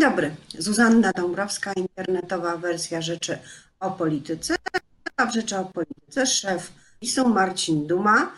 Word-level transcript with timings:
Dzień 0.00 0.10
dobry. 0.10 0.36
Zuzanna 0.58 1.12
Dąbrowska, 1.12 1.72
internetowa 1.72 2.56
wersja 2.56 3.02
Rzeczy 3.02 3.38
o 3.80 3.90
Polityce. 3.90 4.54
A 5.16 5.26
w 5.26 5.34
Rzeczy 5.34 5.58
o 5.58 5.64
Polityce 5.64 6.26
szef 6.26 6.72
PiSu 7.00 7.28
Marcin 7.28 7.86
Duma. 7.86 8.32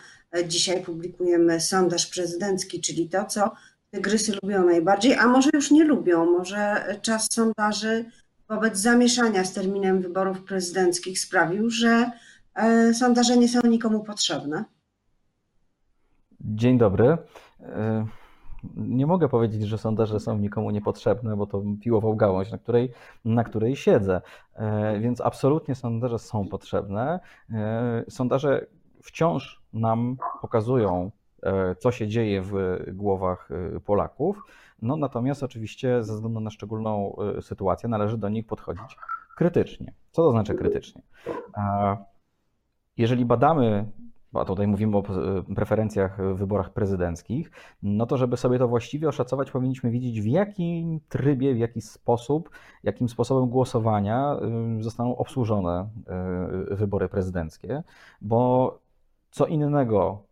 Dzisiaj 0.47 0.83
publikujemy 0.83 1.61
sondaż 1.61 2.07
prezydencki, 2.07 2.81
czyli 2.81 3.09
to, 3.09 3.25
co 3.25 3.51
tygrysy 3.91 4.33
lubią 4.43 4.65
najbardziej, 4.65 5.15
a 5.15 5.27
może 5.27 5.49
już 5.53 5.71
nie 5.71 5.83
lubią. 5.83 6.25
Może 6.25 6.85
czas 7.01 7.27
sondaży 7.31 8.05
wobec 8.49 8.77
zamieszania 8.77 9.45
z 9.45 9.53
terminem 9.53 10.01
wyborów 10.01 10.43
prezydenckich 10.43 11.19
sprawił, 11.19 11.69
że 11.69 12.11
e, 12.55 12.93
sondaże 12.93 13.37
nie 13.37 13.47
są 13.47 13.59
nikomu 13.67 14.03
potrzebne. 14.03 14.63
Dzień 16.41 16.77
dobry. 16.77 17.17
Nie 18.75 19.07
mogę 19.07 19.29
powiedzieć, 19.29 19.63
że 19.63 19.77
sondaże 19.77 20.19
są 20.19 20.37
nikomu 20.37 20.71
niepotrzebne, 20.71 21.35
bo 21.37 21.47
to 21.47 21.63
piłował 21.81 22.15
gałąź, 22.15 22.51
na 22.51 22.57
której, 22.57 22.91
na 23.25 23.43
której 23.43 23.75
siedzę. 23.75 24.21
E, 24.53 24.99
więc 24.99 25.21
absolutnie 25.21 25.75
sondaże 25.75 26.19
są 26.19 26.47
potrzebne. 26.47 27.19
E, 27.51 28.03
sondaże 28.09 28.65
wciąż 29.01 29.61
nam 29.73 30.17
pokazują, 30.41 31.11
e, 31.43 31.75
co 31.75 31.91
się 31.91 32.07
dzieje 32.07 32.41
w 32.41 32.53
głowach 32.93 33.49
Polaków. 33.85 34.43
No, 34.81 34.97
natomiast 34.97 35.43
oczywiście 35.43 36.03
ze 36.03 36.13
względu 36.13 36.39
na 36.39 36.49
szczególną 36.49 37.15
sytuację 37.41 37.89
należy 37.89 38.17
do 38.17 38.29
nich 38.29 38.47
podchodzić 38.47 38.97
krytycznie. 39.37 39.93
Co 40.11 40.23
to 40.23 40.31
znaczy 40.31 40.55
krytycznie? 40.55 41.01
Jeżeli 42.97 43.25
badamy 43.25 43.85
a 44.33 44.45
tutaj 44.45 44.67
mówimy 44.67 44.97
o 44.97 45.03
preferencjach 45.55 46.17
w 46.21 46.37
wyborach 46.37 46.69
prezydenckich, 46.69 47.51
no 47.83 48.05
to 48.05 48.17
żeby 48.17 48.37
sobie 48.37 48.59
to 48.59 48.67
właściwie 48.67 49.09
oszacować, 49.09 49.51
powinniśmy 49.51 49.91
wiedzieć 49.91 50.21
w 50.21 50.25
jakim 50.25 50.99
trybie, 51.09 51.53
w 51.53 51.57
jaki 51.57 51.81
sposób, 51.81 52.49
jakim 52.83 53.09
sposobem 53.09 53.49
głosowania 53.49 54.35
zostaną 54.79 55.17
obsłużone 55.17 55.89
y, 56.71 56.75
wybory 56.75 57.09
prezydenckie, 57.09 57.83
bo 58.21 58.79
co 59.31 59.45
innego. 59.45 60.23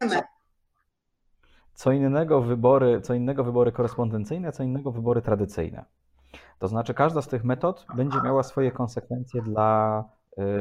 Co 1.74 1.92
innego 1.92 2.42
wybory, 2.42 3.02
co 3.02 3.14
innego 3.14 3.44
wybory 3.44 3.72
korespondencyjne, 3.72 4.52
co 4.52 4.64
innego 4.64 4.92
wybory 4.92 5.22
tradycyjne. 5.22 5.86
To 6.60 6.68
znaczy, 6.68 6.94
każda 6.94 7.22
z 7.22 7.28
tych 7.28 7.44
metod 7.44 7.86
będzie 7.96 8.22
miała 8.24 8.44
swoje 8.44 8.72
konsekwencje 8.72 9.42
dla 9.42 10.04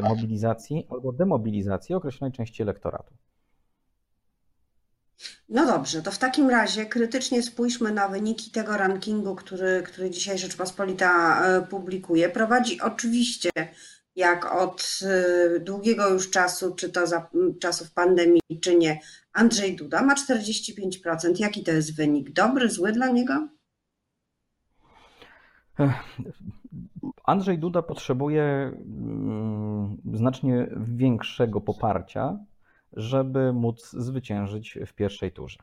mobilizacji 0.03 0.87
albo 0.91 1.13
demobilizacji 1.13 1.95
określonej 1.95 2.33
części 2.33 2.63
elektoratu. 2.63 3.15
No 5.49 5.67
dobrze, 5.67 6.03
to 6.03 6.11
w 6.11 6.19
takim 6.19 6.51
razie 6.51 6.87
krytycznie 6.87 7.43
spójrzmy 7.43 7.93
na 7.93 8.09
wyniki 8.09 8.51
tego 8.51 8.77
rankingu, 8.77 9.35
który, 9.35 9.83
który 9.87 10.11
dzisiaj 10.11 10.39
Rzeczpospolita 10.39 11.43
e, 11.47 11.63
publikuje. 11.63 12.29
Prowadzi 12.29 12.81
oczywiście, 12.81 13.51
jak 14.17 14.55
od 14.55 15.01
e, 15.03 15.61
długiego 15.61 16.09
już 16.09 16.31
czasu, 16.31 16.75
czy 16.75 16.91
to 16.91 17.07
za 17.07 17.31
czasów 17.61 17.91
pandemii, 17.91 18.41
czy 18.63 18.77
nie, 18.77 19.01
Andrzej 19.33 19.77
Duda 19.77 20.03
ma 20.03 20.15
45%. 20.15 21.41
Jaki 21.41 21.63
to 21.63 21.71
jest 21.71 21.97
wynik? 21.97 22.31
Dobry, 22.33 22.69
zły 22.69 22.93
dla 22.93 23.09
niego? 23.09 23.49
Andrzej 27.25 27.59
Duda 27.59 27.83
potrzebuje 27.83 28.43
mm, 28.43 29.97
znacznie 30.15 30.71
większego 30.87 31.61
poparcia 31.61 32.39
żeby 32.93 33.53
móc 33.53 33.91
zwyciężyć 33.91 34.79
w 34.87 34.93
pierwszej 34.93 35.33
turze. 35.33 35.59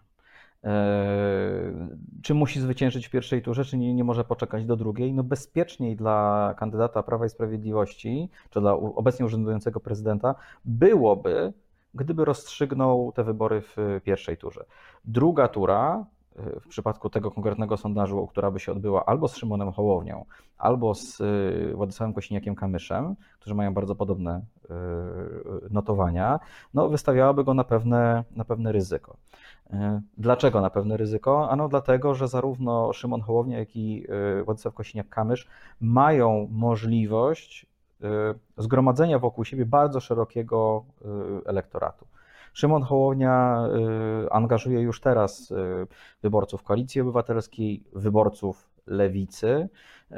E, 0.63 1.89
czy 2.23 2.33
musi 2.33 2.59
zwyciężyć 2.59 3.07
w 3.07 3.09
pierwszej 3.09 3.41
turze, 3.41 3.65
czy 3.65 3.77
nie, 3.77 3.93
nie 3.93 4.03
może 4.03 4.23
poczekać 4.23 4.65
do 4.65 4.75
drugiej? 4.75 5.13
No 5.13 5.23
bezpieczniej 5.23 5.95
dla 5.95 6.53
kandydata 6.57 7.03
Prawa 7.03 7.25
i 7.25 7.29
Sprawiedliwości, 7.29 8.29
czy 8.49 8.59
dla 8.59 8.73
obecnie 8.73 9.25
urzędującego 9.25 9.79
prezydenta 9.79 10.35
byłoby, 10.65 11.53
gdyby 11.93 12.25
rozstrzygnął 12.25 13.11
te 13.15 13.23
wybory 13.23 13.61
w 13.61 13.77
pierwszej 14.03 14.37
turze. 14.37 14.65
Druga 15.05 15.47
tura 15.47 16.05
w 16.37 16.67
przypadku 16.67 17.09
tego 17.09 17.31
konkretnego 17.31 17.77
sondażu, 17.77 18.27
która 18.27 18.51
by 18.51 18.59
się 18.59 18.71
odbyła 18.71 19.05
albo 19.05 19.27
z 19.27 19.35
Szymonem 19.35 19.71
Hołownią, 19.71 20.25
albo 20.57 20.95
z 20.95 21.21
y, 21.21 21.73
Władysławem 21.75 22.13
Kosiniakiem-Kamyszem, 22.13 23.15
którzy 23.39 23.55
mają 23.55 23.73
bardzo 23.73 23.95
podobne 23.95 24.41
y, 24.65 24.69
notowania, 25.69 26.39
no 26.73 26.89
wystawiałaby 26.89 27.43
go 27.43 27.53
na 27.53 27.63
pewne, 27.63 28.23
na 28.35 28.45
pewne 28.45 28.71
ryzyko. 28.71 29.17
Y, 29.69 29.77
dlaczego 30.17 30.61
na 30.61 30.69
pewne 30.69 30.97
ryzyko? 30.97 31.49
Ano 31.49 31.69
dlatego, 31.69 32.15
że 32.15 32.27
zarówno 32.27 32.93
Szymon 32.93 33.21
Hołownia, 33.21 33.59
jak 33.59 33.75
i 33.75 34.07
Władysław 34.45 34.73
Kosiniak-Kamysz 34.73 35.47
mają 35.81 36.47
możliwość 36.51 37.65
zgromadzenia 38.57 39.19
wokół 39.19 39.45
siebie 39.45 39.65
bardzo 39.65 39.99
szerokiego 39.99 40.83
elektoratu. 41.45 42.05
Szymon 42.53 42.83
Hołownia 42.83 43.67
y, 44.25 44.31
angażuje 44.31 44.81
już 44.81 45.01
teraz 45.01 45.51
y, 45.51 45.55
wyborców 46.21 46.63
Koalicji 46.63 47.01
Obywatelskiej, 47.01 47.83
wyborców 47.93 48.69
lewicy, 48.87 49.69
y, 50.11 50.15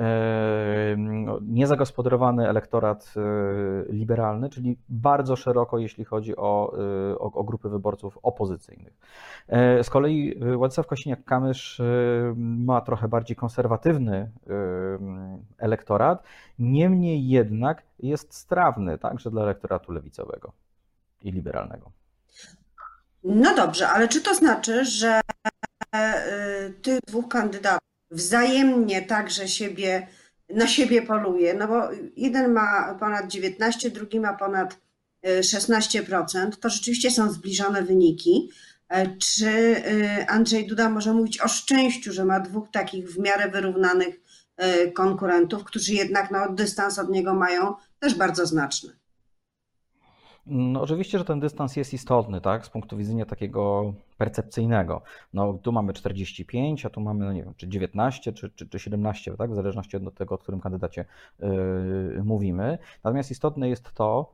niezagospodarowany 1.41 2.49
elektorat 2.49 3.13
liberalny, 3.89 4.49
czyli 4.49 4.77
bardzo 4.89 5.35
szeroko, 5.35 5.79
jeśli 5.79 6.05
chodzi 6.05 6.35
o, 6.35 6.73
o, 7.19 7.31
o 7.31 7.43
grupy 7.43 7.69
wyborców 7.69 8.17
opozycyjnych. 8.23 8.99
Z 9.83 9.89
kolei 9.89 10.39
Władysław 10.57 10.87
Kosiniak-Kamysz 10.87 11.83
ma 12.35 12.81
trochę 12.81 13.07
bardziej 13.07 13.35
konserwatywny 13.35 14.31
elektorat, 15.57 16.23
niemniej 16.59 17.27
jednak 17.27 17.83
jest 17.99 18.33
strawny 18.33 18.97
także 18.97 19.31
dla 19.31 19.43
elektoratu 19.43 19.91
lewicowego 19.91 20.51
i 21.23 21.31
liberalnego. 21.31 21.91
No 23.23 23.55
dobrze, 23.55 23.89
ale 23.89 24.07
czy 24.07 24.21
to 24.21 24.35
znaczy, 24.35 24.85
że 24.85 25.21
y, 25.95 26.73
tych 26.81 26.99
dwóch 27.07 27.27
kandydatów 27.27 27.89
wzajemnie 28.11 29.01
także 29.01 29.47
siebie, 29.47 30.07
na 30.49 30.67
siebie 30.67 31.01
poluje? 31.01 31.53
No 31.53 31.67
bo 31.67 31.89
jeden 32.15 32.53
ma 32.53 32.95
ponad 32.99 33.27
19, 33.27 33.89
drugi 33.89 34.19
ma 34.19 34.33
ponad 34.33 34.79
16%. 35.25 36.47
Y, 36.47 36.57
to 36.57 36.69
rzeczywiście 36.69 37.11
są 37.11 37.31
zbliżone 37.31 37.83
wyniki. 37.83 38.49
E, 38.89 39.17
czy 39.17 39.83
Andrzej 40.27 40.67
Duda 40.67 40.89
może 40.89 41.13
mówić 41.13 41.41
o 41.41 41.47
szczęściu, 41.47 42.13
że 42.13 42.25
ma 42.25 42.39
dwóch 42.39 42.71
takich 42.71 43.09
w 43.09 43.19
miarę 43.19 43.49
wyrównanych 43.49 44.15
konkurentów, 44.93 45.63
którzy 45.63 45.93
jednak 45.93 46.31
no, 46.31 46.53
dystans 46.53 46.99
od 46.99 47.09
niego 47.09 47.33
mają 47.33 47.73
też 47.99 48.15
bardzo 48.15 48.45
znaczny? 48.45 48.98
No, 50.49 50.81
oczywiście, 50.81 51.17
że 51.17 51.25
ten 51.25 51.39
dystans 51.39 51.75
jest 51.75 51.93
istotny, 51.93 52.41
tak, 52.41 52.65
z 52.65 52.69
punktu 52.69 52.97
widzenia 52.97 53.25
takiego 53.25 53.93
percepcyjnego. 54.17 55.01
No, 55.33 55.53
tu 55.53 55.71
mamy 55.71 55.93
45, 55.93 56.85
a 56.85 56.89
tu 56.89 57.01
mamy, 57.01 57.25
no 57.25 57.33
nie 57.33 57.43
wiem, 57.43 57.53
czy 57.57 57.67
19, 57.67 58.33
czy, 58.33 58.49
czy, 58.49 58.69
czy 58.69 58.79
17, 58.79 59.37
tak, 59.37 59.51
w 59.51 59.55
zależności 59.55 59.97
od 59.97 60.15
tego, 60.15 60.35
o 60.35 60.37
którym 60.37 60.61
kandydacie 60.61 61.05
yy, 61.39 62.21
mówimy. 62.23 62.77
Natomiast 63.03 63.31
istotne 63.31 63.69
jest 63.69 63.93
to, 63.93 64.33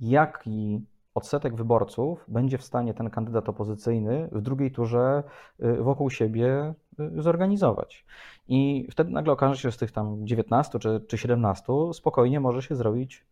jaki 0.00 0.80
odsetek 1.14 1.54
wyborców 1.54 2.24
będzie 2.28 2.58
w 2.58 2.64
stanie 2.64 2.94
ten 2.94 3.10
kandydat 3.10 3.48
opozycyjny 3.48 4.28
w 4.32 4.40
drugiej 4.40 4.70
turze 4.70 5.22
yy, 5.58 5.82
wokół 5.82 6.10
siebie 6.10 6.74
yy, 6.98 7.22
zorganizować. 7.22 8.04
I 8.48 8.88
wtedy 8.90 9.10
nagle 9.10 9.32
okaże 9.32 9.56
się, 9.56 9.68
że 9.68 9.72
z 9.72 9.78
tych 9.78 9.92
tam 9.92 10.26
19 10.26 10.78
czy, 10.78 11.00
czy 11.08 11.18
17 11.18 11.72
spokojnie 11.92 12.40
może 12.40 12.62
się 12.62 12.76
zrobić 12.76 13.24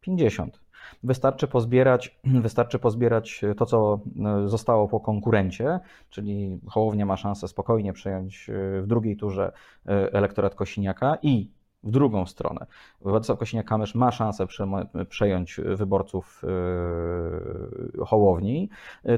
50. 0.00 0.60
Wystarczy 1.02 1.48
pozbierać, 1.48 2.20
wystarczy 2.46 2.78
pozbierać 2.78 3.40
to, 3.56 3.66
co 3.66 4.00
e, 4.44 4.48
zostało 4.48 4.88
po 4.88 5.00
konkurencie, 5.00 5.80
czyli 6.10 6.60
Hołownia 6.66 7.06
ma 7.06 7.16
szansę 7.16 7.48
spokojnie 7.48 7.92
przejąć 7.92 8.50
e, 8.50 8.82
w 8.82 8.86
drugiej 8.86 9.16
turze 9.16 9.52
e, 9.86 10.12
elektorat 10.12 10.54
Kosiniaka 10.54 11.18
i 11.22 11.50
w 11.84 11.90
drugą 11.90 12.26
stronę. 12.26 12.66
Władysław 13.00 13.38
Kosiniak-Kamysz 13.38 13.98
ma 13.98 14.10
szansę 14.10 14.46
przejąć 15.08 15.60
wyborców 15.64 16.42
yy, 17.94 18.06
Hołowni. 18.06 18.68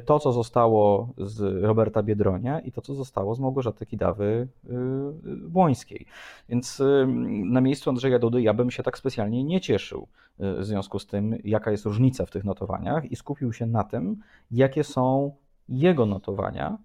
To, 0.04 0.18
co 0.18 0.32
zostało 0.32 1.08
z 1.18 1.64
Roberta 1.64 2.02
Biedronia 2.02 2.60
i 2.60 2.72
to, 2.72 2.80
co 2.80 2.94
zostało 2.94 3.34
z 3.34 3.40
Małgorzaty 3.40 3.86
Kidawy-Błońskiej. 3.86 6.00
Yy, 6.00 6.06
Więc 6.48 6.78
yy, 6.78 7.06
na 7.44 7.60
miejscu 7.60 7.90
Andrzeja 7.90 8.18
Dudy 8.18 8.42
ja 8.42 8.54
bym 8.54 8.70
się 8.70 8.82
tak 8.82 8.98
specjalnie 8.98 9.44
nie 9.44 9.60
cieszył 9.60 10.08
w 10.38 10.64
związku 10.64 10.98
z 10.98 11.06
tym, 11.06 11.38
jaka 11.44 11.70
jest 11.70 11.84
różnica 11.84 12.26
w 12.26 12.30
tych 12.30 12.44
notowaniach 12.44 13.04
i 13.04 13.16
skupił 13.16 13.52
się 13.52 13.66
na 13.66 13.84
tym, 13.84 14.16
jakie 14.50 14.84
są 14.84 15.32
jego 15.68 16.06
notowania, 16.06 16.78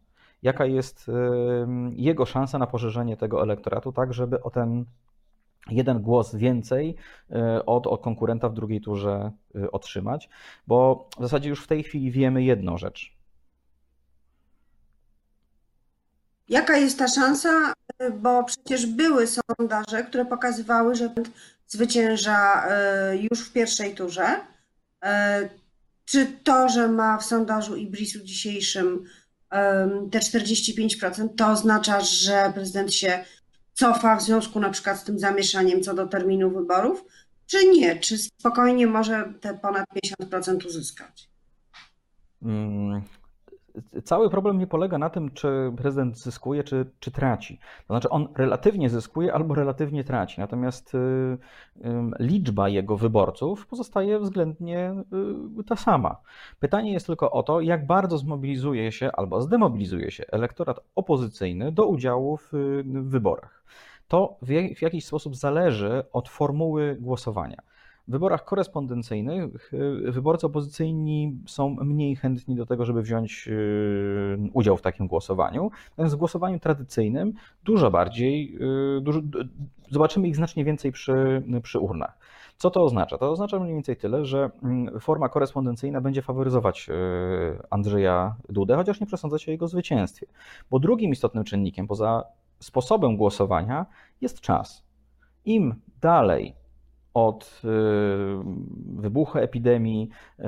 jaka 0.44 0.66
jest 0.66 1.12
jego 1.92 2.26
szansa 2.26 2.58
na 2.58 2.68
poszerzenie 2.68 3.18
tego 3.18 3.44
elektoratu, 3.44 3.92
tak 3.92 4.14
żeby 4.14 4.44
o 4.44 4.50
ten 4.50 4.86
jeden 5.72 6.02
głos 6.02 6.36
więcej 6.36 6.96
e, 7.32 7.66
od, 7.66 7.88
od 7.88 8.02
konkurenta 8.02 8.50
w 8.50 8.54
drugiej 8.54 8.82
turze 8.82 9.32
e, 9.56 9.72
otrzymać, 9.72 10.30
bo 10.68 11.10
w 11.18 11.22
zasadzie 11.22 11.50
już 11.50 11.64
w 11.64 11.68
tej 11.68 11.84
chwili 11.84 12.12
wiemy 12.12 12.44
jedną 12.44 12.78
rzecz. 12.78 13.20
Jaka 16.50 16.78
jest 16.78 17.00
ta 17.00 17.08
szansa? 17.08 17.74
Bo 18.20 18.44
przecież 18.44 18.86
były 18.86 19.28
sondaże, 19.28 20.04
które 20.04 20.26
pokazywały, 20.26 20.96
że 20.96 21.14
zwycięża 21.68 22.66
e, 22.68 23.18
już 23.18 23.48
w 23.48 23.54
pierwszej 23.54 23.96
turze. 23.96 24.40
E, 25.04 25.50
czy 26.06 26.26
to, 26.44 26.70
że 26.70 26.88
ma 26.88 27.18
w 27.18 27.26
sondażu 27.26 27.76
Ibrisu 27.76 28.20
dzisiejszym 28.24 29.06
te 30.12 30.20
45%, 30.20 31.28
to 31.38 31.48
oznacza, 31.48 32.02
że 32.02 32.52
prezydent 32.54 32.94
się 32.94 33.26
cofa 33.80 34.16
w 34.16 34.22
związku 34.22 34.60
na 34.60 34.70
przykład 34.70 35.00
z 35.00 35.04
tym 35.04 35.20
zamieszaniem 35.20 35.84
co 35.84 35.94
do 35.94 36.08
terminu 36.08 36.52
wyborów, 36.52 37.06
czy 37.46 37.68
nie? 37.68 38.00
Czy 38.00 38.18
spokojnie 38.18 38.88
może 38.88 39.34
te 39.42 39.58
ponad 39.58 39.86
50% 40.22 40.68
uzyskać? 40.68 41.30
Cały 44.04 44.30
problem 44.30 44.58
nie 44.58 44.68
polega 44.68 44.98
na 44.98 45.10
tym, 45.10 45.32
czy 45.32 45.72
prezydent 45.78 46.18
zyskuje, 46.18 46.64
czy, 46.64 46.86
czy 47.00 47.12
traci. 47.12 47.60
To 47.88 47.94
znaczy, 47.94 48.10
on 48.10 48.28
relatywnie 48.36 48.90
zyskuje 48.90 49.34
albo 49.34 49.56
relatywnie 49.56 50.04
traci, 50.04 50.40
natomiast 50.40 50.96
y, 50.96 51.38
liczba 52.20 52.70
jego 52.70 52.98
wyborców 52.98 53.68
pozostaje 53.68 54.20
względnie 54.20 54.94
y, 55.60 55.64
ta 55.64 55.76
sama. 55.76 56.18
Pytanie 56.60 56.94
jest 56.94 57.08
tylko 57.08 57.32
o 57.32 57.44
to, 57.44 57.62
jak 57.62 57.88
bardzo 57.88 58.18
zmobilizuje 58.18 58.92
się 58.92 59.12
albo 59.12 59.42
zdemobilizuje 59.42 60.12
się 60.12 60.24
elektorat 60.32 60.80
opozycyjny 60.96 61.72
do 61.72 61.86
udziału 61.86 62.38
w, 62.38 62.50
w 62.84 63.10
wyborach. 63.10 63.64
To 64.08 64.38
w, 64.42 64.48
w 64.78 64.82
jakiś 64.82 65.06
sposób 65.06 65.36
zależy 65.36 66.04
od 66.14 66.30
formuły 66.30 66.98
głosowania. 67.00 67.62
W 68.10 68.12
wyborach 68.12 68.46
korespondencyjnych 68.46 69.74
y, 70.08 70.12
wyborcy 70.12 70.48
opozycyjni 70.48 71.38
są 71.48 71.70
mniej 71.70 72.16
chętni 72.16 72.56
do 72.56 72.66
tego, 72.66 72.86
żeby 72.86 73.02
wziąć 73.02 73.48
y, 73.48 74.50
udział 74.54 74.78
w 74.78 74.82
takim 74.82 75.08
głosowaniu. 75.08 75.72
Natomiast 75.90 76.16
w 76.16 76.18
głosowaniu 76.18 76.60
tradycyjnym 76.60 77.34
dużo 77.64 77.92
bardziej, 77.92 78.58
y, 78.98 79.02
dużo, 79.02 79.20
zobaczymy 79.90 80.28
ich 80.28 80.36
znacznie 80.36 80.66
więcej 80.66 80.92
przy, 80.92 81.44
przy 81.64 81.80
urnach. 81.80 82.18
Co 82.58 82.70
to 82.70 82.84
oznacza? 82.84 83.18
To 83.18 83.32
oznacza 83.32 83.60
mniej 83.60 83.74
więcej 83.74 83.98
tyle, 83.98 84.26
że 84.26 84.50
mm, 84.64 85.00
forma 85.00 85.30
korespondencyjna 85.30 86.02
będzie 86.02 86.22
faworyzować 86.22 86.90
Andrzeja 87.70 88.36
Dudę, 88.50 88.76
chociaż 88.76 89.00
nie 89.00 89.08
przesądza 89.08 89.38
się 89.38 89.52
o 89.52 89.54
jego 89.54 89.68
zwycięstwie. 89.68 90.28
Bo 90.72 90.80
drugim 90.80 91.12
istotnym 91.12 91.44
czynnikiem 91.44 91.88
poza 91.88 92.24
sposobem 92.60 93.18
głosowania 93.18 93.86
jest 94.22 94.42
czas. 94.42 94.84
Im 95.46 95.76
dalej 96.02 96.59
od 97.28 97.62
y, 97.64 97.68
wybuchu 98.96 99.38
epidemii, 99.38 100.10
y, 100.40 100.44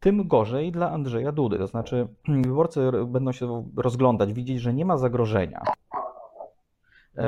tym 0.00 0.28
gorzej 0.28 0.72
dla 0.72 0.90
Andrzeja 0.90 1.32
Dudy. 1.32 1.58
To 1.58 1.66
znaczy, 1.66 2.08
wyborcy 2.46 2.90
będą 3.06 3.32
się 3.32 3.70
rozglądać, 3.76 4.32
widzieć, 4.32 4.60
że 4.60 4.74
nie 4.74 4.84
ma 4.84 4.96
zagrożenia. 4.96 5.62
Y, 7.18 7.22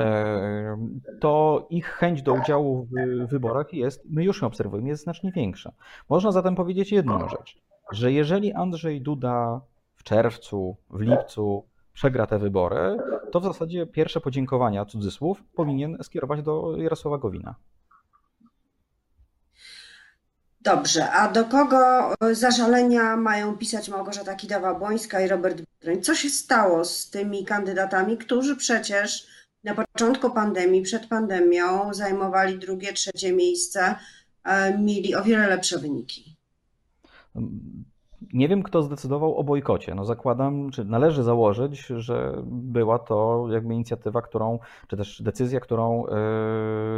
to 1.19 1.67
ich 1.69 1.85
chęć 1.85 2.21
do 2.21 2.33
udziału 2.33 2.87
w 3.27 3.29
wyborach 3.29 3.73
jest, 3.73 4.03
my 4.09 4.23
już 4.23 4.41
ją 4.41 4.47
obserwujemy, 4.47 4.89
jest 4.89 5.03
znacznie 5.03 5.31
większa. 5.31 5.71
Można 6.09 6.31
zatem 6.31 6.55
powiedzieć 6.55 6.91
jedną 6.91 7.29
rzecz, 7.29 7.57
że 7.91 8.11
jeżeli 8.11 8.53
Andrzej 8.53 9.01
Duda 9.01 9.61
w 9.95 10.03
czerwcu, 10.03 10.77
w 10.89 10.99
lipcu 10.99 11.65
przegra 11.93 12.27
te 12.27 12.39
wybory, 12.39 12.97
to 13.31 13.39
w 13.39 13.43
zasadzie 13.43 13.85
pierwsze 13.85 14.21
podziękowania, 14.21 14.85
cudzysłów, 14.85 15.43
powinien 15.55 15.97
skierować 16.01 16.41
do 16.41 16.77
Jarosława 16.77 17.17
Gowina. 17.17 17.55
Dobrze, 20.63 21.11
a 21.11 21.27
do 21.27 21.45
kogo 21.45 22.13
e, 22.13 22.35
zażalenia 22.35 23.17
mają 23.17 23.57
pisać 23.57 23.89
Małgorzata 23.89 24.35
Kidawa-Błońska 24.35 25.25
i 25.25 25.27
Robert 25.27 25.61
Biedroń? 25.61 26.03
Co 26.03 26.15
się 26.15 26.29
stało 26.29 26.85
z 26.85 27.09
tymi 27.09 27.45
kandydatami, 27.45 28.17
którzy 28.17 28.55
przecież 28.55 29.27
na 29.63 29.75
początku 29.75 30.29
pandemii, 30.29 30.81
przed 30.81 31.05
pandemią 31.07 31.93
zajmowali 31.93 32.59
drugie, 32.59 32.93
trzecie 32.93 33.33
miejsce, 33.33 33.95
e, 34.43 34.77
mieli 34.77 35.15
o 35.15 35.23
wiele 35.23 35.47
lepsze 35.47 35.77
wyniki? 35.77 36.35
Nie 38.33 38.47
wiem, 38.47 38.63
kto 38.63 38.81
zdecydował 38.81 39.37
o 39.37 39.43
bojkocie. 39.43 39.95
No 39.95 40.05
zakładam, 40.05 40.69
czy 40.69 40.85
należy 40.85 41.23
założyć, 41.23 41.85
że 41.85 42.33
była 42.45 42.99
to 42.99 43.47
jakby 43.51 43.73
inicjatywa, 43.73 44.21
którą, 44.21 44.59
czy 44.87 44.97
też 44.97 45.21
decyzja, 45.21 45.59
którą 45.59 46.05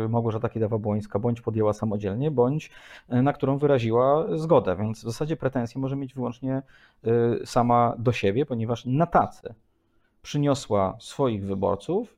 yy, 0.04 0.10
Małgorzata 0.10 0.48
Kidawa-Błońska 0.48 1.20
bądź 1.20 1.42
podjęła 1.42 1.74
samodzielnie, 1.74 2.32
bądź 2.32 2.72
yy, 3.10 3.22
na 3.22 3.34
którą 3.34 3.58
wyraziła 3.58 4.26
zgodę. 4.38 4.76
Więc 4.76 5.00
w 5.00 5.04
zasadzie 5.04 5.38
pretensje 5.38 5.82
może 5.82 5.96
mieć 5.96 6.14
wyłącznie 6.14 6.62
yy, 7.04 7.42
sama 7.46 7.96
do 7.98 8.12
siebie, 8.12 8.46
ponieważ 8.46 8.86
na 8.86 9.06
tacy 9.06 9.54
przyniosła 10.22 10.96
swoich 11.00 11.46
wyborców 11.46 12.18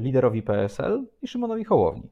liderowi 0.00 0.42
PSL 0.42 1.06
i 1.22 1.28
Szymonowi 1.28 1.64
Hołowni. 1.64 2.08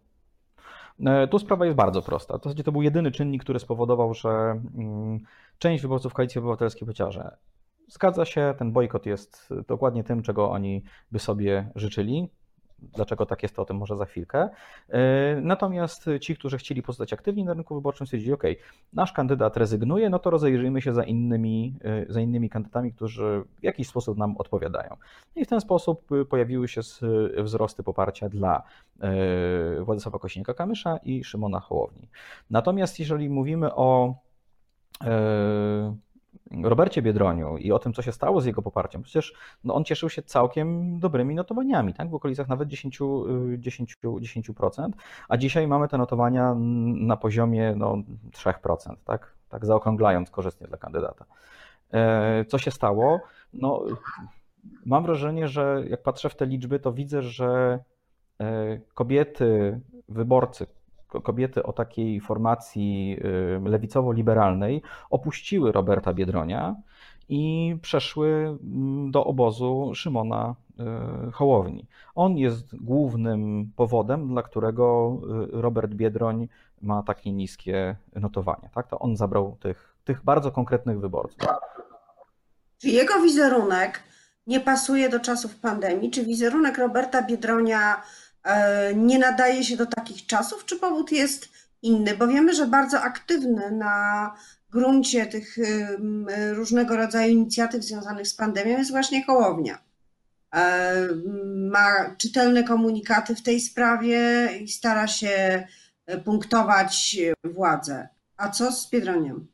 Tu 1.31 1.39
sprawa 1.39 1.65
jest 1.65 1.77
bardzo 1.77 2.03
prosta. 2.03 2.39
W 2.39 2.43
zasadzie 2.43 2.65
to 2.65 2.73
był 2.73 2.83
jedyny 2.83 3.11
czynnik, 3.11 3.43
który 3.43 3.59
spowodował, 3.59 4.15
że 4.15 4.29
mm, 4.29 5.19
część 5.59 5.83
wyborców 5.83 6.15
Koalicji 6.15 6.39
Obywatelskiej 6.39 6.81
powiedziała, 6.81 7.11
że 7.11 7.37
zgadza 7.89 8.25
się, 8.25 8.55
ten 8.59 8.73
bojkot 8.73 9.07
jest 9.07 9.49
dokładnie 9.69 10.05
tym, 10.05 10.23
czego 10.23 10.51
oni 10.51 10.83
by 11.13 11.19
sobie 11.19 11.71
życzyli. 11.75 12.29
Dlaczego 12.83 13.27
tak 13.27 13.43
jest, 13.43 13.57
to 13.57 13.63
o 13.63 13.65
tym 13.65 13.77
może 13.77 13.97
za 13.97 14.05
chwilkę. 14.05 14.49
E, 14.89 15.01
natomiast 15.41 16.07
ci, 16.21 16.37
którzy 16.37 16.59
chcieli 16.59 16.83
pozostać 16.83 17.13
aktywni 17.13 17.45
na 17.45 17.55
rynku 17.55 17.75
wyborczym, 17.75 18.07
stwierdzili, 18.07 18.33
OK, 18.33 18.43
nasz 18.93 19.13
kandydat 19.13 19.57
rezygnuje, 19.57 20.11
no 20.11 20.19
to 20.19 20.31
rozejrzyjmy 20.31 20.83
się 20.83 20.93
za 20.93 21.05
innymi, 21.05 21.75
e, 21.85 22.13
za 22.13 22.21
innymi 22.21 22.51
kandydatami, 22.51 22.93
którzy 22.93 23.45
w 23.61 23.65
jakiś 23.65 23.89
sposób 23.89 24.19
nam 24.19 24.37
odpowiadają. 24.37 24.97
I 25.37 25.45
w 25.45 25.49
ten 25.49 25.61
sposób 25.61 26.09
pojawiły 26.29 26.69
się 26.69 26.81
wzrosty 27.39 27.83
poparcia 27.83 28.29
dla 28.29 28.63
Władysława 29.81 30.19
Kośniaka-Kamysza 30.19 30.99
i 31.03 31.25
Szymona 31.25 31.61
Hołowni. 31.61 32.09
Natomiast 32.51 32.99
jeżeli 32.99 33.31
mówimy 33.31 33.75
o 33.75 34.15
Robercie 36.63 37.03
Biedroniu 37.03 37.57
i 37.57 37.73
o 37.73 37.79
tym, 37.79 37.93
co 37.93 38.03
się 38.03 38.13
stało 38.13 38.41
z 38.41 38.47
jego 38.47 38.63
poparciem. 38.63 39.03
Przecież 39.03 39.35
no, 39.65 39.75
on 39.75 39.85
cieszył 39.85 40.11
się 40.11 40.23
całkiem 40.23 40.99
dobrymi 40.99 41.35
notowaniami, 41.35 41.95
tak? 41.95 42.11
w 42.11 42.15
okolicach 42.15 42.49
nawet 42.49 42.69
10%, 42.69 43.59
10, 43.59 43.99
10%, 44.03 44.91
a 45.29 45.37
dzisiaj 45.37 45.67
mamy 45.67 45.89
te 45.89 45.99
notowania 45.99 46.55
na 46.95 47.17
poziomie 47.17 47.75
no, 47.77 47.97
3%, 48.33 48.97
tak? 49.05 49.35
tak 49.49 49.67
zaokrąglając 49.67 50.31
korzystnie 50.31 50.67
dla 50.67 50.79
kandydata. 50.79 51.25
E, 51.93 52.45
co 52.45 52.59
się 52.59 52.71
stało? 52.71 53.21
No, 53.53 53.85
mam 54.87 55.03
wrażenie, 55.03 55.49
że 55.49 55.85
jak 55.89 56.03
patrzę 56.03 56.29
w 56.29 56.35
te 56.35 56.47
liczby, 56.47 56.81
to 56.81 56.93
widzę, 56.93 57.23
że 57.23 57.79
e, 58.41 58.79
kobiety, 58.95 59.81
wyborcy, 60.09 60.67
kobiety 61.21 61.63
o 61.63 61.73
takiej 61.73 62.21
formacji 62.21 63.17
y, 63.67 63.71
lewicowo-liberalnej 63.71 64.83
opuściły 65.11 65.73
Roberta 65.73 66.15
Biedronia 66.15 66.77
i 67.29 67.77
przeszły 67.83 68.29
mm, 68.29 69.11
do 69.11 69.25
obozu 69.25 69.93
Szymona 69.95 70.55
y, 71.29 71.33
Hołowni. 71.33 71.87
On 72.15 72.39
jest 72.39 72.77
głównym 72.77 73.71
powodem, 73.77 74.29
dla 74.29 74.43
którego 74.43 75.17
y, 75.55 75.63
Robert 75.63 75.95
Biedroń 75.95 76.49
ma 76.83 77.03
takie 77.03 77.33
niskie 77.33 77.97
notowania. 78.15 78.69
Tak? 78.75 78.89
To 78.89 78.99
on 78.99 79.17
zabrał 79.17 79.57
tych, 79.61 79.97
tych 80.05 80.25
bardzo 80.25 80.51
konkretnych 80.51 81.01
wyborców. 81.01 81.49
Czy 82.79 82.89
jego 82.89 83.21
wizerunek 83.21 84.03
nie 84.47 84.61
pasuje 84.61 85.09
do 85.09 85.21
czasów 85.21 85.57
pandemii? 85.57 86.11
Czy 86.11 86.25
wizerunek 86.25 86.79
Roberta 86.79 87.23
Biedronia 87.23 88.03
nie 88.95 89.19
nadaje 89.19 89.65
się 89.65 89.77
do 89.77 89.87
takich 89.87 90.27
czasów, 90.27 90.65
czy 90.65 90.79
powód 90.79 91.13
jest 91.13 91.49
inny? 91.83 92.17
Bo 92.17 92.27
wiemy, 92.27 92.55
że 92.55 92.67
bardzo 92.67 93.01
aktywny 93.01 93.71
na 93.71 94.35
gruncie 94.71 95.27
tych 95.27 95.57
różnego 96.53 96.97
rodzaju 96.97 97.33
inicjatyw 97.33 97.85
związanych 97.85 98.29
z 98.29 98.35
pandemią 98.35 98.79
jest 98.79 98.91
właśnie 98.91 99.25
Kołownia. 99.25 99.79
E, 100.55 101.09
ma 101.71 102.15
czytelne 102.19 102.65
komunikaty 102.65 103.35
w 103.35 103.43
tej 103.43 103.61
sprawie 103.61 104.49
i 104.61 104.69
stara 104.69 105.07
się 105.07 105.67
punktować 106.25 107.17
władzę. 107.45 108.09
A 108.37 108.49
co 108.49 108.73
z 108.73 108.91
Biedroniem? 108.91 109.47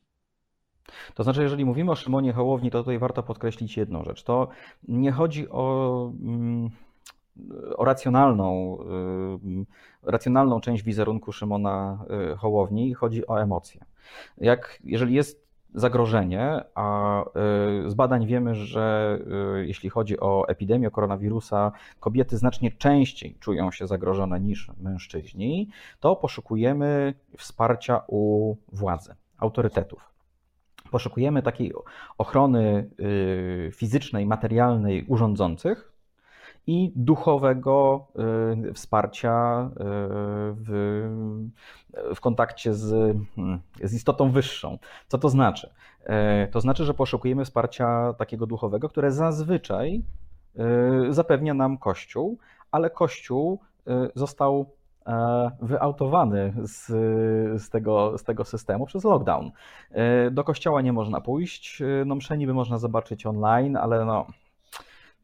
To 1.14 1.22
znaczy, 1.22 1.42
jeżeli 1.42 1.64
mówimy 1.64 1.90
o 1.90 1.96
Szymonie 1.96 2.32
Hołowni, 2.32 2.70
to 2.70 2.78
tutaj 2.78 2.98
warto 2.98 3.22
podkreślić 3.22 3.76
jedną 3.76 4.04
rzecz. 4.04 4.22
To 4.22 4.48
nie 4.88 5.12
chodzi 5.12 5.48
o 5.48 6.12
o 7.76 7.84
racjonalną, 7.84 8.78
y, 10.04 10.10
racjonalną 10.10 10.60
część 10.60 10.82
wizerunku 10.82 11.32
Szymona 11.32 12.04
y, 12.32 12.36
Hołowni, 12.36 12.94
chodzi 12.94 13.26
o 13.26 13.42
emocje. 13.42 13.84
Jak, 14.38 14.78
jeżeli 14.84 15.14
jest 15.14 15.48
zagrożenie, 15.74 16.64
a 16.74 17.24
z 17.86 17.94
badań 17.94 18.26
wiemy, 18.26 18.54
że 18.54 19.18
jeśli 19.62 19.90
chodzi 19.90 20.20
o 20.20 20.48
epidemię 20.48 20.90
koronawirusa, 20.90 21.72
kobiety 22.00 22.36
znacznie 22.36 22.72
częściej 22.72 23.36
czują 23.40 23.70
się 23.70 23.86
zagrożone 23.86 24.40
niż 24.40 24.70
mężczyźni, 24.80 25.68
to 26.00 26.16
poszukujemy 26.16 27.14
wsparcia 27.38 28.00
u 28.06 28.54
władzy, 28.72 29.14
autorytetów. 29.38 30.12
Poszukujemy 30.90 31.42
takiej 31.42 31.72
ochrony 32.18 32.90
fizycznej, 33.72 34.26
materialnej 34.26 35.04
urządzących 35.08 35.97
i 36.68 36.92
duchowego 36.96 38.06
y, 38.68 38.72
wsparcia 38.72 39.70
y, 39.70 39.74
w, 40.54 40.70
w 42.14 42.20
kontakcie 42.20 42.74
z, 42.74 43.16
z 43.82 43.94
istotą 43.94 44.30
wyższą. 44.30 44.78
Co 45.08 45.18
to 45.18 45.28
znaczy? 45.28 45.70
To 46.50 46.60
znaczy, 46.60 46.84
że 46.84 46.94
poszukujemy 46.94 47.44
wsparcia 47.44 48.14
takiego 48.18 48.46
duchowego, 48.46 48.88
które 48.88 49.12
zazwyczaj 49.12 50.02
zapewnia 51.10 51.54
nam 51.54 51.78
Kościół, 51.78 52.38
ale 52.70 52.90
Kościół 52.90 53.60
został 54.14 54.66
E, 55.08 55.50
wyautowany 55.62 56.52
z, 56.62 56.86
z, 57.62 57.70
tego, 57.70 58.18
z 58.18 58.24
tego 58.24 58.44
systemu 58.44 58.86
przez 58.86 59.04
lockdown. 59.04 59.50
Do 60.30 60.44
kościoła 60.44 60.82
nie 60.82 60.92
można 60.92 61.20
pójść, 61.20 61.82
no 62.06 62.14
msze 62.14 62.38
niby 62.38 62.54
można 62.54 62.78
zobaczyć 62.78 63.26
online, 63.26 63.76
ale 63.76 64.04
no, 64.04 64.26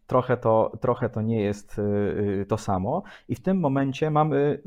trochę 0.06 0.36
to, 0.36 0.72
trochę 0.80 1.08
to 1.08 1.22
nie 1.22 1.40
jest 1.40 1.80
to 2.48 2.58
samo. 2.58 3.02
I 3.28 3.34
w 3.34 3.40
tym 3.40 3.60
momencie 3.60 4.10
mamy 4.10 4.62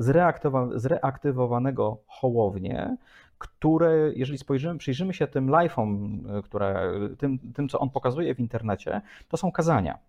zreaktywowanego 0.75 1.97
Hołownię, 2.07 2.97
które, 3.37 4.11
jeżeli 4.15 4.37
spojrzymy, 4.37 4.77
przyjrzymy 4.77 5.13
się 5.13 5.27
tym 5.27 5.47
live'om, 5.47 6.19
które, 6.43 6.91
tym, 7.17 7.39
tym, 7.53 7.69
co 7.69 7.79
on 7.79 7.89
pokazuje 7.89 8.35
w 8.35 8.39
internecie, 8.39 9.01
to 9.27 9.37
są 9.37 9.51
kazania. 9.51 9.99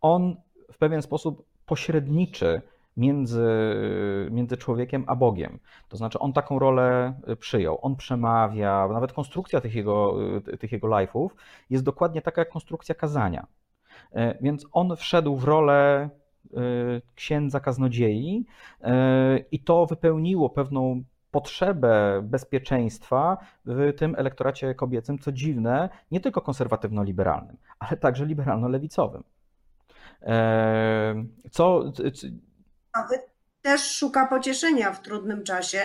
On 0.00 0.36
w 0.72 0.78
pewien 0.78 1.02
sposób 1.02 1.46
pośredniczy 1.66 2.62
między, 2.96 3.48
między 4.30 4.56
człowiekiem 4.56 5.04
a 5.06 5.16
Bogiem. 5.16 5.58
To 5.88 5.96
znaczy, 5.96 6.18
on 6.18 6.32
taką 6.32 6.58
rolę 6.58 7.14
y, 7.28 7.36
przyjął. 7.36 7.78
On 7.82 7.96
przemawia, 7.96 8.88
nawet 8.88 9.12
konstrukcja 9.12 9.60
tych 9.60 9.74
jego, 9.74 10.16
y, 10.52 10.58
tych 10.58 10.72
jego 10.72 10.88
live'ów 10.88 11.28
jest 11.70 11.84
dokładnie 11.84 12.22
taka 12.22 12.40
jak 12.40 12.48
konstrukcja 12.48 12.94
kazania. 12.94 13.46
E, 14.12 14.38
więc 14.40 14.66
on 14.72 14.96
wszedł 14.96 15.36
w 15.36 15.44
rolę 15.44 16.08
y, 16.44 17.02
księdza 17.14 17.60
kaznodziei 17.60 18.46
i 19.52 19.60
to 19.60 19.86
wypełniło 19.86 20.50
pewną 20.50 21.02
potrzebę 21.30 22.22
bezpieczeństwa 22.22 23.38
w 23.64 23.92
tym 23.96 24.14
elektoracie 24.18 24.74
kobiecym, 24.74 25.18
co 25.18 25.32
dziwne, 25.32 25.88
nie 26.10 26.20
tylko 26.20 26.40
konserwatywno-liberalnym, 26.40 27.56
ale 27.78 27.96
także 27.96 28.26
liberalno-lewicowym. 28.26 29.22
E, 30.22 31.24
co, 31.50 31.92
też 33.62 33.96
szuka 33.96 34.26
pocieszenia 34.26 34.92
w 34.92 35.02
trudnym 35.02 35.44
czasie. 35.44 35.78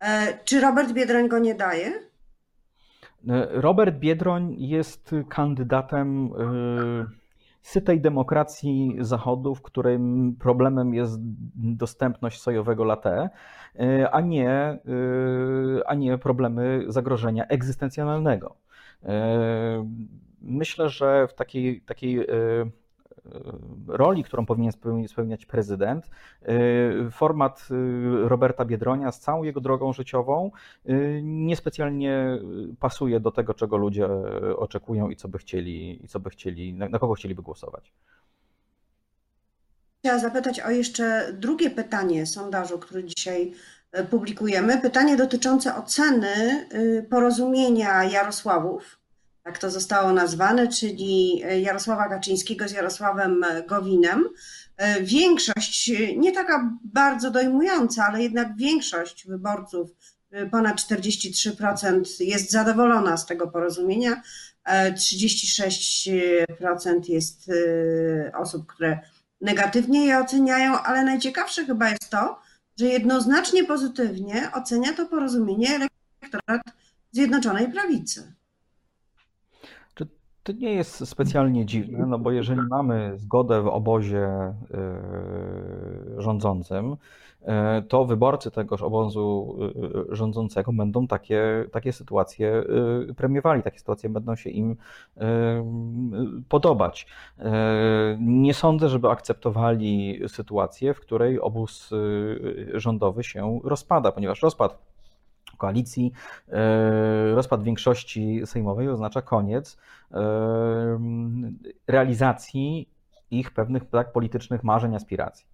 E, 0.00 0.38
czy 0.44 0.60
Robert 0.60 0.92
Biedroń 0.92 1.28
go 1.28 1.38
nie 1.38 1.54
daje? 1.54 1.86
E, 1.88 3.46
Robert 3.50 3.96
Biedroń 3.96 4.54
jest 4.58 5.10
kandydatem 5.28 6.26
e, 6.26 7.27
sytej 7.62 8.00
demokracji 8.00 8.96
Zachodu, 9.00 9.54
w 9.54 9.62
którym 9.62 10.34
problemem 10.40 10.94
jest 10.94 11.18
dostępność 11.54 12.40
sojowego 12.40 12.84
latte, 12.84 13.30
a 14.12 14.20
nie, 14.20 14.78
a 15.86 15.94
nie 15.94 16.18
problemy 16.18 16.84
zagrożenia 16.86 17.46
egzystencjonalnego. 17.46 18.56
Myślę, 20.40 20.88
że 20.88 21.28
w 21.28 21.34
takiej, 21.34 21.80
takiej 21.80 22.26
roli, 23.86 24.24
którą 24.24 24.46
powinien 24.46 24.72
spełniać 25.06 25.46
prezydent. 25.46 26.10
Y, 26.48 27.10
format 27.10 27.68
y, 27.70 28.28
Roberta 28.28 28.64
Biedronia 28.64 29.12
z 29.12 29.20
całą 29.20 29.42
jego 29.42 29.60
drogą 29.60 29.92
życiową 29.92 30.50
y, 30.88 31.20
niespecjalnie 31.24 32.38
pasuje 32.80 33.20
do 33.20 33.30
tego, 33.30 33.54
czego 33.54 33.76
ludzie 33.76 34.08
oczekują 34.56 35.10
i 35.10 35.16
co 35.16 35.28
by 35.28 35.38
chcieli, 35.38 36.04
i 36.04 36.08
co 36.08 36.20
by 36.20 36.30
chcieli 36.30 36.74
na 36.74 36.98
kogo 36.98 37.14
chcieliby 37.14 37.42
głosować. 37.42 37.92
Chciałam 39.98 40.20
zapytać 40.20 40.60
o 40.60 40.70
jeszcze 40.70 41.32
drugie 41.32 41.70
pytanie 41.70 42.26
sondażu, 42.26 42.78
który 42.78 43.04
dzisiaj 43.04 43.52
publikujemy. 44.10 44.78
Pytanie 44.78 45.16
dotyczące 45.16 45.76
oceny 45.76 46.66
porozumienia 47.10 48.04
Jarosławów 48.04 48.97
tak 49.48 49.58
to 49.58 49.70
zostało 49.70 50.12
nazwane, 50.12 50.68
czyli 50.68 51.42
Jarosława 51.60 52.08
Kaczyńskiego 52.08 52.68
z 52.68 52.72
Jarosławem 52.72 53.44
Gowinem. 53.68 54.28
Większość, 55.00 55.92
nie 56.16 56.32
taka 56.32 56.78
bardzo 56.84 57.30
dojmująca, 57.30 58.04
ale 58.04 58.22
jednak 58.22 58.56
większość 58.56 59.26
wyborców, 59.26 59.90
ponad 60.50 60.76
43% 60.76 62.02
jest 62.20 62.50
zadowolona 62.50 63.16
z 63.16 63.26
tego 63.26 63.48
porozumienia. 63.48 64.22
36% 64.66 67.08
jest 67.08 67.50
osób, 68.38 68.66
które 68.66 68.98
negatywnie 69.40 70.06
je 70.06 70.18
oceniają, 70.18 70.78
ale 70.78 71.04
najciekawsze 71.04 71.64
chyba 71.64 71.88
jest 71.88 72.10
to, 72.10 72.40
że 72.80 72.86
jednoznacznie 72.86 73.64
pozytywnie 73.64 74.50
ocenia 74.54 74.92
to 74.92 75.06
porozumienie 75.06 75.68
elektorat 76.22 76.62
Zjednoczonej 77.12 77.72
Prawicy. 77.72 78.37
To 80.48 80.52
nie 80.52 80.72
jest 80.72 81.08
specjalnie 81.08 81.66
dziwne, 81.66 82.06
no 82.06 82.18
bo 82.18 82.30
jeżeli 82.30 82.60
mamy 82.60 83.12
zgodę 83.16 83.62
w 83.62 83.66
obozie 83.66 84.24
e, 84.26 84.54
rządzącym, 86.16 86.96
e, 87.42 87.82
to 87.82 88.04
wyborcy 88.04 88.50
tegoż 88.50 88.82
obozu 88.82 89.58
e, 90.10 90.16
rządzącego 90.16 90.72
będą 90.72 91.06
takie, 91.06 91.64
takie 91.72 91.92
sytuacje 91.92 92.64
premiowali, 93.16 93.62
takie 93.62 93.78
sytuacje 93.78 94.10
będą 94.10 94.36
się 94.36 94.50
im 94.50 94.76
podobać. 96.48 97.06
Nie 98.18 98.54
sądzę, 98.54 98.88
żeby 98.88 99.08
akceptowali 99.08 100.20
sytuację, 100.28 100.94
w 100.94 101.00
której 101.00 101.40
obóz 101.40 101.90
rządowy 102.74 103.24
się 103.24 103.60
rozpada, 103.64 104.12
ponieważ 104.12 104.42
rozpad 104.42 104.87
koalicji, 105.58 106.12
e, 106.48 107.34
rozpad 107.34 107.62
większości 107.62 108.42
sejmowej 108.44 108.88
oznacza 108.88 109.22
koniec 109.22 109.76
e, 110.12 110.18
realizacji 111.86 112.88
ich 113.30 113.50
pewnych 113.50 113.90
tak, 113.90 114.12
politycznych 114.12 114.64
marzeń, 114.64 114.94
aspiracji. 114.94 115.46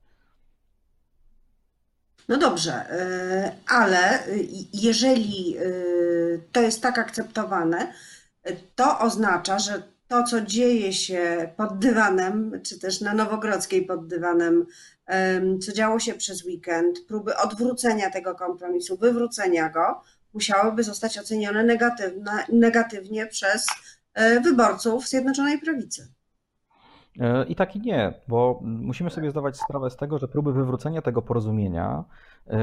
No 2.29 2.39
dobrze, 2.39 2.73
e, 2.73 3.53
ale 3.69 4.19
jeżeli 4.73 5.57
to 6.53 6.61
jest 6.61 6.83
tak 6.83 6.99
akceptowane, 6.99 7.93
to 8.77 8.99
oznacza, 8.99 9.59
że 9.59 9.94
to, 10.15 10.23
co 10.23 10.41
dzieje 10.41 10.93
się 10.93 11.53
pod 11.57 11.79
dywanem, 11.79 12.61
czy 12.63 12.79
też 12.79 13.01
na 13.01 13.15
Nowogrodzkiej 13.15 13.87
pod 13.87 14.07
dywanem, 14.07 14.67
co 15.61 15.73
działo 15.73 15.99
się 15.99 16.15
przez 16.15 16.45
weekend, 16.45 17.01
próby 17.09 17.37
odwrócenia 17.37 18.11
tego 18.11 18.35
kompromisu, 18.35 18.97
wywrócenia 18.97 19.69
go, 19.69 20.01
musiałyby 20.35 20.83
zostać 20.83 21.19
ocenione 21.19 21.79
negatywnie 22.49 23.27
przez 23.27 23.67
e, 24.15 24.41
wyborców 24.41 25.09
Zjednoczonej 25.09 25.59
Prawicy. 25.59 26.09
E, 27.21 27.45
I 27.45 27.57
tak 27.57 27.77
i 27.77 27.81
nie, 27.81 28.15
bo 28.29 28.61
musimy 28.63 29.11
sobie 29.11 29.31
zdawać 29.31 29.57
sprawę 29.57 29.91
z 29.91 29.97
tego, 29.97 30.19
że 30.19 30.29
próby 30.29 30.53
wywrócenia 30.53 31.03
tego 31.03 31.23
porozumienia 31.23 32.05
e, 32.47 32.57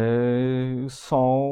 są, 0.90 1.52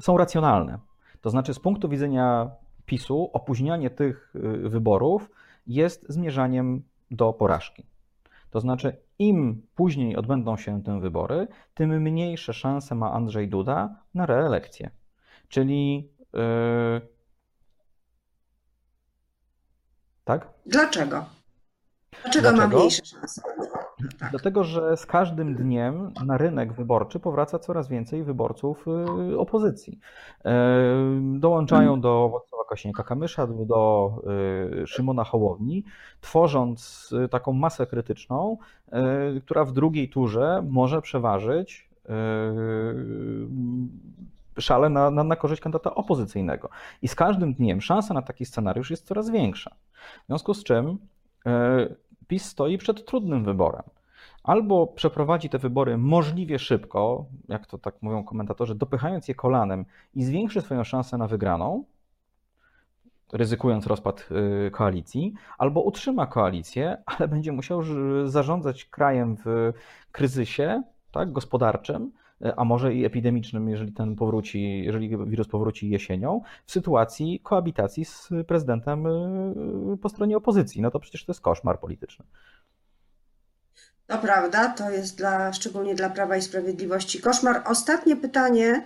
są 0.00 0.18
racjonalne. 0.18 0.78
To 1.20 1.30
znaczy, 1.30 1.54
z 1.54 1.58
punktu 1.58 1.88
widzenia 1.88 2.50
PiSu, 2.90 3.30
opóźnianie 3.32 3.90
tych 3.90 4.34
wyborów 4.64 5.30
jest 5.66 6.06
zmierzaniem 6.08 6.82
do 7.10 7.32
porażki. 7.32 7.86
To 8.50 8.60
znaczy, 8.60 8.96
im 9.18 9.62
później 9.74 10.16
odbędą 10.16 10.56
się 10.56 10.82
te 10.82 11.00
wybory, 11.00 11.48
tym 11.74 12.02
mniejsze 12.02 12.52
szanse 12.52 12.94
ma 12.94 13.12
Andrzej 13.12 13.48
Duda 13.48 13.96
na 14.14 14.26
reelekcję. 14.26 14.90
Czyli. 15.48 16.10
Yy... 16.32 17.00
Tak? 20.24 20.48
Dlaczego? 20.66 21.24
Dlaczego, 22.22 22.52
Dlaczego? 22.52 22.68
ma 22.68 22.76
mniejsze 22.76 23.04
szanse? 23.04 23.42
Tak. 24.18 24.30
Dlatego, 24.30 24.64
że 24.64 24.96
z 24.96 25.06
każdym 25.06 25.54
dniem 25.54 26.12
na 26.26 26.38
rynek 26.38 26.72
wyborczy 26.72 27.20
powraca 27.20 27.58
coraz 27.58 27.88
więcej 27.88 28.24
wyborców 28.24 28.86
y, 29.32 29.38
opozycji. 29.38 29.98
E, 30.44 30.52
dołączają 31.34 32.00
do 32.00 32.28
Władysława 32.28 32.64
Kosiniaka-Kamysza, 32.64 33.66
do 33.66 34.12
y, 34.82 34.86
Szymona 34.86 35.24
Hołowni, 35.24 35.84
tworząc 36.20 37.10
y, 37.24 37.28
taką 37.28 37.52
masę 37.52 37.86
krytyczną, 37.86 38.58
która 39.44 39.64
w 39.64 39.72
drugiej 39.72 40.08
turze 40.08 40.64
może 40.70 41.02
przeważyć 41.02 41.90
szale 44.58 44.88
na, 44.88 45.10
na, 45.10 45.24
na 45.24 45.36
korzyść 45.36 45.62
kandydata 45.62 45.94
opozycyjnego. 45.94 46.68
I 47.02 47.08
z 47.08 47.14
każdym 47.14 47.54
dniem 47.54 47.80
szansa 47.80 48.14
na 48.14 48.22
taki 48.22 48.44
scenariusz 48.44 48.90
jest 48.90 49.06
coraz 49.06 49.30
większa. 49.30 49.70
W 50.24 50.26
związku 50.26 50.54
z 50.54 50.64
czym 50.64 50.98
PiS 52.30 52.44
stoi 52.44 52.78
przed 52.78 53.04
trudnym 53.04 53.44
wyborem. 53.44 53.82
Albo 54.42 54.86
przeprowadzi 54.86 55.48
te 55.48 55.58
wybory 55.58 55.98
możliwie 55.98 56.58
szybko, 56.58 57.26
jak 57.48 57.66
to 57.66 57.78
tak 57.78 58.02
mówią 58.02 58.24
komentatorzy, 58.24 58.74
dopychając 58.74 59.28
je 59.28 59.34
kolanem 59.34 59.84
i 60.14 60.24
zwiększy 60.24 60.60
swoją 60.60 60.84
szansę 60.84 61.18
na 61.18 61.26
wygraną, 61.26 61.84
ryzykując 63.32 63.86
rozpad 63.86 64.28
koalicji, 64.72 65.34
albo 65.58 65.80
utrzyma 65.80 66.26
koalicję, 66.26 67.02
ale 67.06 67.28
będzie 67.28 67.52
musiał 67.52 67.82
zarządzać 68.24 68.84
krajem 68.84 69.36
w 69.44 69.72
kryzysie 70.12 70.82
tak, 71.10 71.32
gospodarczym, 71.32 72.12
a 72.56 72.64
może 72.64 72.94
i 72.94 73.04
epidemicznym, 73.04 73.68
jeżeli 73.68 73.92
ten 73.92 74.16
powróci, 74.16 74.84
jeżeli 74.84 75.08
wirus 75.26 75.48
powróci 75.48 75.90
jesienią, 75.90 76.40
w 76.66 76.72
sytuacji 76.72 77.40
koabitacji 77.42 78.04
z 78.04 78.28
prezydentem 78.46 79.04
po 80.02 80.08
stronie 80.08 80.36
opozycji. 80.36 80.82
No 80.82 80.90
to 80.90 81.00
przecież 81.00 81.24
to 81.24 81.32
jest 81.32 81.40
koszmar 81.40 81.80
polityczny. 81.80 82.24
To 84.10 84.18
prawda, 84.18 84.68
to 84.68 84.90
jest 84.90 85.18
dla, 85.18 85.52
szczególnie 85.52 85.94
dla 85.94 86.10
Prawa 86.10 86.36
i 86.36 86.42
Sprawiedliwości 86.42 87.20
koszmar. 87.20 87.62
Ostatnie 87.66 88.16
pytanie. 88.16 88.84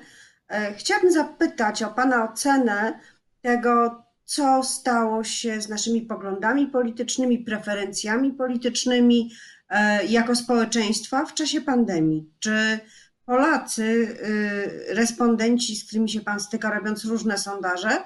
E, 0.48 0.74
chciałabym 0.74 1.12
zapytać 1.12 1.82
o 1.82 1.90
Pana 1.90 2.30
ocenę 2.30 3.00
tego, 3.42 4.02
co 4.24 4.62
stało 4.62 5.24
się 5.24 5.60
z 5.60 5.68
naszymi 5.68 6.02
poglądami 6.02 6.66
politycznymi, 6.66 7.38
preferencjami 7.38 8.32
politycznymi 8.32 9.30
e, 9.68 10.04
jako 10.04 10.36
społeczeństwa 10.36 11.24
w 11.24 11.34
czasie 11.34 11.60
pandemii. 11.60 12.30
Czy 12.38 12.80
Polacy, 13.26 13.82
y, 13.82 14.94
respondenci, 14.94 15.76
z 15.76 15.86
którymi 15.86 16.08
się 16.08 16.20
Pan 16.20 16.40
styka, 16.40 16.74
robiąc 16.74 17.04
różne 17.04 17.38
sondaże, 17.38 18.04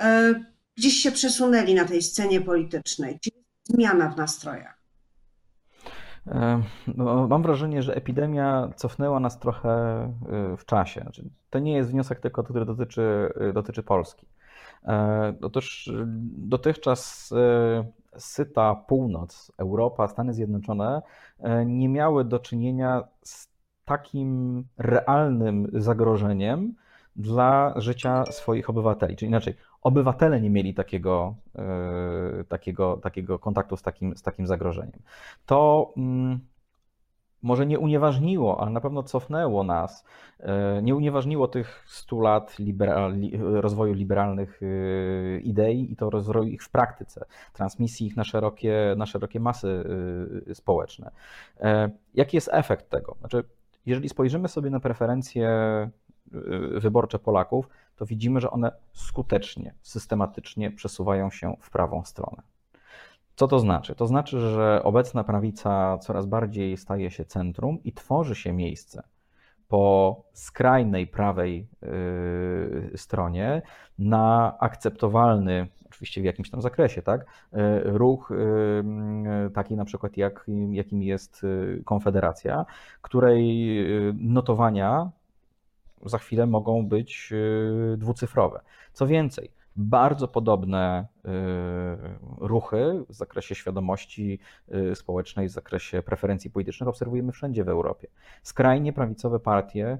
e, 0.00 0.34
gdzieś 0.76 0.94
się 0.94 1.12
przesunęli 1.12 1.74
na 1.74 1.84
tej 1.84 2.02
scenie 2.02 2.40
politycznej? 2.40 3.18
Czy 3.20 3.30
jest 3.36 3.76
zmiana 3.76 4.08
w 4.08 4.16
nastrojach? 4.16 4.82
No, 6.96 7.28
mam 7.28 7.42
wrażenie, 7.42 7.82
że 7.82 7.94
epidemia 7.94 8.70
cofnęła 8.76 9.20
nas 9.20 9.38
trochę 9.38 10.04
y, 10.52 10.56
w 10.56 10.64
czasie. 10.64 11.00
Znaczy, 11.00 11.30
to 11.50 11.58
nie 11.58 11.72
jest 11.72 11.90
wniosek 11.90 12.20
tylko, 12.20 12.42
który 12.42 12.64
dotyczy, 12.64 13.32
y, 13.50 13.52
dotyczy 13.52 13.82
Polski. 13.82 14.26
E, 14.84 15.34
otóż 15.42 15.86
y, 15.86 16.04
dotychczas 16.36 17.34
syta 18.16 18.74
północ, 18.74 19.52
Europa, 19.58 20.08
Stany 20.08 20.34
Zjednoczone 20.34 21.02
nie 21.66 21.88
miały 21.88 22.24
do 22.24 22.38
czynienia 22.38 23.02
z 23.22 23.51
takim 23.84 24.64
realnym 24.78 25.68
zagrożeniem 25.72 26.74
dla 27.16 27.74
życia 27.76 28.24
swoich 28.24 28.70
obywateli. 28.70 29.16
Czyli 29.16 29.28
inaczej, 29.28 29.54
obywatele 29.82 30.40
nie 30.40 30.50
mieli 30.50 30.74
takiego, 30.74 31.34
e, 31.58 32.44
takiego, 32.48 32.96
takiego 32.96 33.38
kontaktu 33.38 33.76
z 33.76 33.82
takim, 33.82 34.16
z 34.16 34.22
takim 34.22 34.46
zagrożeniem. 34.46 35.00
To 35.46 35.92
mm, 35.96 36.40
może 37.42 37.66
nie 37.66 37.78
unieważniło, 37.78 38.60
ale 38.60 38.70
na 38.70 38.80
pewno 38.80 39.02
cofnęło 39.02 39.64
nas, 39.64 40.04
e, 40.40 40.82
nie 40.82 40.94
unieważniło 40.94 41.48
tych 41.48 41.84
100 41.86 42.20
lat 42.20 42.58
liberal, 42.58 43.14
rozwoju 43.40 43.92
liberalnych 43.92 44.60
e, 44.62 45.40
idei 45.40 45.92
i 45.92 45.96
to 45.96 46.10
rozwoju 46.10 46.48
ich 46.48 46.62
w 46.62 46.70
praktyce, 46.70 47.24
transmisji 47.52 48.06
ich 48.06 48.16
na 48.16 48.24
szerokie, 48.24 48.94
na 48.96 49.06
szerokie 49.06 49.40
masy 49.40 49.84
społeczne. 50.54 51.10
Jaki 52.14 52.36
jest 52.36 52.50
efekt 52.52 52.90
tego? 52.90 53.16
Znaczy, 53.20 53.44
jeżeli 53.86 54.08
spojrzymy 54.08 54.48
sobie 54.48 54.70
na 54.70 54.80
preferencje 54.80 55.50
wyborcze 56.76 57.18
Polaków, 57.18 57.68
to 57.96 58.06
widzimy, 58.06 58.40
że 58.40 58.50
one 58.50 58.72
skutecznie, 58.92 59.74
systematycznie 59.82 60.70
przesuwają 60.70 61.30
się 61.30 61.56
w 61.60 61.70
prawą 61.70 62.04
stronę. 62.04 62.42
Co 63.36 63.48
to 63.48 63.58
znaczy? 63.58 63.94
To 63.94 64.06
znaczy, 64.06 64.40
że 64.40 64.80
obecna 64.84 65.24
prawica 65.24 65.98
coraz 65.98 66.26
bardziej 66.26 66.76
staje 66.76 67.10
się 67.10 67.24
centrum 67.24 67.82
i 67.84 67.92
tworzy 67.92 68.34
się 68.34 68.52
miejsce 68.52 69.02
po 69.72 70.24
skrajnej 70.32 71.06
prawej 71.06 71.66
yy, 71.82 72.92
stronie 72.96 73.62
na 73.98 74.56
akceptowalny, 74.60 75.68
oczywiście 75.86 76.20
w 76.20 76.24
jakimś 76.24 76.50
tam 76.50 76.62
zakresie, 76.62 77.02
tak, 77.02 77.26
yy, 77.52 77.58
ruch 77.84 78.30
yy, 78.30 79.50
taki 79.50 79.76
na 79.76 79.84
przykład 79.84 80.16
jak, 80.16 80.46
jakim 80.70 81.02
jest 81.02 81.46
Konfederacja, 81.84 82.66
której 83.02 83.76
notowania 84.14 85.10
za 86.06 86.18
chwilę 86.18 86.46
mogą 86.46 86.86
być 86.86 87.32
y, 87.32 87.96
dwucyfrowe. 87.96 88.60
Co 88.92 89.06
więcej, 89.06 89.50
bardzo 89.76 90.28
podobne 90.28 91.06
y, 91.24 91.28
ruchy 92.38 93.04
w 93.08 93.14
zakresie 93.14 93.54
świadomości 93.54 94.38
y, 94.74 94.94
społecznej, 94.94 95.48
w 95.48 95.52
zakresie 95.52 96.02
preferencji 96.02 96.50
politycznych 96.50 96.88
obserwujemy 96.88 97.32
wszędzie 97.32 97.64
w 97.64 97.68
Europie. 97.68 98.08
Skrajnie 98.42 98.92
prawicowe 98.92 99.40
partie 99.40 99.98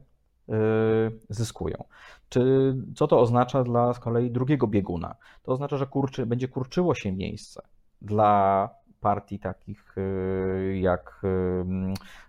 zyskują. 1.28 1.84
Czy, 2.28 2.74
co 2.94 3.06
to 3.06 3.20
oznacza 3.20 3.64
dla 3.64 3.94
z 3.94 3.98
kolei 3.98 4.30
drugiego 4.30 4.66
bieguna? 4.66 5.14
To 5.42 5.52
oznacza, 5.52 5.76
że 5.76 5.86
kurczy, 5.86 6.26
będzie 6.26 6.48
kurczyło 6.48 6.94
się 6.94 7.12
miejsce 7.12 7.62
dla 8.02 8.68
partii 9.00 9.38
takich 9.38 9.96
jak 10.80 11.22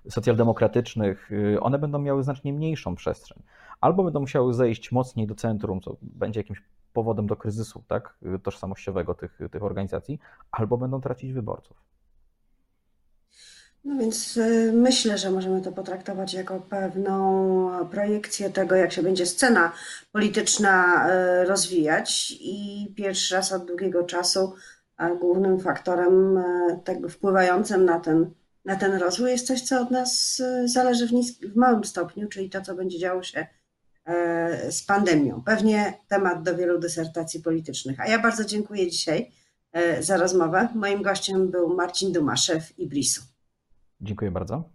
socjaldemokratycznych, 0.10 1.30
one 1.62 1.80
będą 1.80 2.00
miały 2.00 2.24
znacznie 2.24 2.54
mniejszą 2.54 2.96
przestrzeń 2.96 3.44
albo 3.84 4.04
będą 4.04 4.20
musiały 4.20 4.54
zejść 4.54 4.92
mocniej 4.92 5.28
do 5.28 5.36
centrum, 5.36 5.82
co 5.82 5.96
będzie 6.02 6.40
jakimś 6.40 6.62
powodem 6.94 7.28
do 7.28 7.36
kryzysu 7.36 7.84
tak, 7.88 8.18
tożsamościowego 8.44 9.14
tych, 9.14 9.40
tych 9.52 9.64
organizacji, 9.64 10.20
albo 10.52 10.78
będą 10.78 11.02
tracić 11.02 11.34
wyborców. 11.34 11.94
No 13.86 13.98
więc 14.00 14.38
y, 14.38 14.72
myślę, 14.74 15.18
że 15.18 15.32
możemy 15.32 15.62
to 15.62 15.72
potraktować 15.72 16.34
jako 16.34 16.60
pewną 16.60 17.88
projekcję 17.92 18.50
tego, 18.50 18.76
jak 18.76 18.92
się 18.92 19.04
będzie 19.04 19.26
scena 19.26 19.72
polityczna 20.12 21.08
y, 21.10 21.46
rozwijać. 21.46 22.34
I 22.42 22.88
pierwszy 22.98 23.36
raz 23.36 23.52
od 23.52 23.66
długiego 23.66 24.04
czasu 24.04 24.54
głównym 25.20 25.60
faktorem 25.60 26.38
y, 26.38 26.80
tak 26.84 26.98
wpływającym 27.10 27.86
na 27.86 28.00
ten, 28.00 28.32
na 28.66 28.76
ten 28.76 28.94
rozwój 28.94 29.32
jest 29.32 29.48
coś, 29.48 29.62
co 29.62 29.82
od 29.82 29.92
nas 29.92 30.42
zależy 30.66 31.08
w, 31.08 31.12
w 31.54 31.56
małym 31.56 31.84
stopniu, 31.84 32.28
czyli 32.28 32.50
to, 32.50 32.62
co 32.62 32.76
będzie 32.76 33.00
działo 33.00 33.24
się 33.24 33.48
z 34.72 34.84
pandemią. 34.84 35.42
Pewnie 35.46 35.94
temat 36.08 36.44
do 36.44 36.58
wielu 36.58 36.80
dysertacji 36.80 37.40
politycznych. 37.40 38.00
A 38.00 38.08
ja 38.08 38.20
bardzo 38.20 38.46
dziękuję 38.46 38.92
dzisiaj 38.92 39.32
e, 39.72 40.04
za 40.04 40.18
rozmowę. 40.18 40.68
Moim 40.76 41.02
gościem 41.02 41.52
był 41.52 41.76
Marcin 41.76 42.12
Duma, 42.12 42.38
szef 42.38 42.80
Iblisu. 42.80 43.22
Dziękuję 44.02 44.32
bardzo. 44.32 44.70